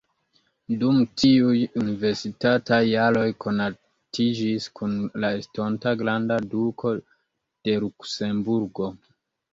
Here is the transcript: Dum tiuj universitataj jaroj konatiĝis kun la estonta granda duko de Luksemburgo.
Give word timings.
Dum 0.83 0.95
tiuj 1.23 1.57
universitataj 1.81 2.79
jaroj 2.93 3.25
konatiĝis 3.45 4.67
kun 4.79 4.95
la 5.27 5.31
estonta 5.43 5.95
granda 6.03 6.39
duko 6.55 6.95
de 7.69 7.79
Luksemburgo. 7.85 8.93